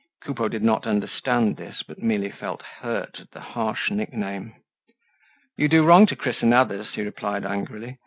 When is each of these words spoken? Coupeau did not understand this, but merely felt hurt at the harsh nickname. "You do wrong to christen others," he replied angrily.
Coupeau 0.23 0.47
did 0.47 0.63
not 0.63 0.87
understand 0.87 1.57
this, 1.57 1.83
but 1.87 2.01
merely 2.01 2.31
felt 2.31 2.63
hurt 2.63 3.19
at 3.19 3.29
the 3.33 3.39
harsh 3.39 3.91
nickname. 3.91 4.55
"You 5.57 5.67
do 5.67 5.85
wrong 5.85 6.07
to 6.07 6.15
christen 6.15 6.53
others," 6.53 6.89
he 6.95 7.03
replied 7.03 7.45
angrily. 7.45 7.99